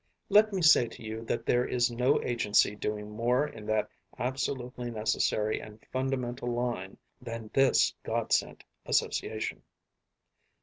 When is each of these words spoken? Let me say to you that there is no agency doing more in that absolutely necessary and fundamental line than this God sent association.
Let 0.29 0.51
me 0.51 0.63
say 0.63 0.87
to 0.87 1.03
you 1.03 1.23
that 1.25 1.45
there 1.45 1.63
is 1.63 1.91
no 1.91 2.19
agency 2.23 2.75
doing 2.75 3.11
more 3.11 3.47
in 3.47 3.67
that 3.67 3.87
absolutely 4.17 4.89
necessary 4.89 5.59
and 5.61 5.79
fundamental 5.91 6.51
line 6.51 6.97
than 7.21 7.51
this 7.53 7.93
God 8.01 8.33
sent 8.33 8.63
association. 8.87 9.61